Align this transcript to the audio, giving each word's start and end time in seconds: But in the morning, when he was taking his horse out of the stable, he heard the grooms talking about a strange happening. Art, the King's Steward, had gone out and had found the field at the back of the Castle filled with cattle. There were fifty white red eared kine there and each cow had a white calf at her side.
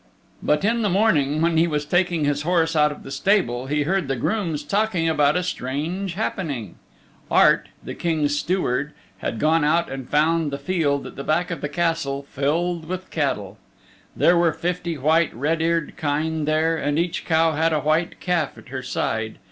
But 0.41 0.65
in 0.65 0.81
the 0.81 0.89
morning, 0.89 1.43
when 1.43 1.57
he 1.57 1.67
was 1.67 1.85
taking 1.85 2.25
his 2.25 2.41
horse 2.41 2.75
out 2.75 2.91
of 2.91 3.03
the 3.03 3.11
stable, 3.11 3.67
he 3.67 3.83
heard 3.83 4.07
the 4.07 4.15
grooms 4.15 4.63
talking 4.63 5.07
about 5.07 5.35
a 5.35 5.43
strange 5.43 6.15
happening. 6.15 6.77
Art, 7.29 7.69
the 7.83 7.93
King's 7.93 8.35
Steward, 8.35 8.93
had 9.19 9.37
gone 9.37 9.63
out 9.63 9.91
and 9.91 10.05
had 10.05 10.09
found 10.09 10.49
the 10.49 10.57
field 10.57 11.05
at 11.05 11.17
the 11.17 11.23
back 11.23 11.51
of 11.51 11.61
the 11.61 11.69
Castle 11.69 12.23
filled 12.23 12.85
with 12.85 13.11
cattle. 13.11 13.59
There 14.15 14.35
were 14.35 14.53
fifty 14.53 14.97
white 14.97 15.35
red 15.35 15.61
eared 15.61 15.93
kine 15.97 16.45
there 16.45 16.77
and 16.77 16.97
each 16.97 17.23
cow 17.23 17.51
had 17.51 17.71
a 17.71 17.79
white 17.81 18.19
calf 18.19 18.57
at 18.57 18.69
her 18.69 18.81
side. 18.81 19.37